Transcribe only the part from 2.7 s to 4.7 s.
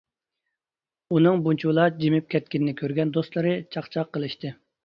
كۆرگەن دوستلىرى چاقچاق قىلىشتى.